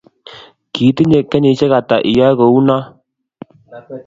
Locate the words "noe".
2.67-2.81